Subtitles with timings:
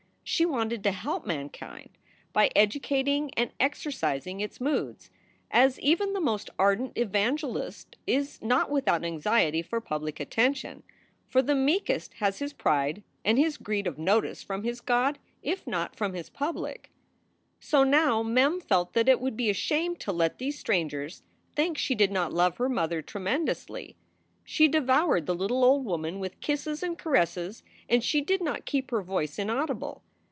[0.23, 1.89] She wanted to help mankind
[2.31, 5.09] by educating and exercising its moods,
[5.49, 10.83] as even the most ardent evangelist is not without anxiety for public attention,
[11.27, 15.67] for the meekest has his pride and his greed of notice from his God if
[15.67, 16.91] not from his public.
[17.59, 21.23] So now Mem felt that it would be a shame to let these strangers
[21.57, 23.97] think she did not love her mother tremendously.
[24.45, 28.91] She devoured the little old woman with kisses and caresses, and she did not keep
[28.91, 30.03] her voice inaudible.